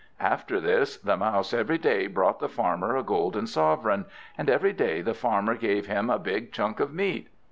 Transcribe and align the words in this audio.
After 0.23 0.59
this 0.59 0.97
the 0.97 1.15
Mouse 1.15 1.53
every 1.53 1.77
day 1.77 2.07
brought 2.07 2.39
the 2.39 2.49
Farmer 2.49 2.97
a 2.97 3.03
golden 3.03 3.45
sovereign, 3.45 4.05
and 4.35 4.49
every 4.49 4.73
day 4.73 5.01
the 5.01 5.13
Farmer 5.13 5.53
gave 5.53 5.85
him 5.85 6.09
a 6.09 6.17
big 6.17 6.51
chunk 6.51 6.79
of 6.79 6.91
meat. 6.91 7.29